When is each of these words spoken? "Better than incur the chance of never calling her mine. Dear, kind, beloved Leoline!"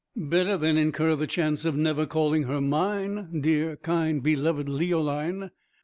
"Better 0.15 0.57
than 0.57 0.77
incur 0.77 1.15
the 1.15 1.27
chance 1.27 1.63
of 1.63 1.75
never 1.77 2.07
calling 2.07 2.41
her 2.45 2.59
mine. 2.59 3.39
Dear, 3.39 3.75
kind, 3.75 4.23
beloved 4.23 4.67
Leoline!" 4.67 5.51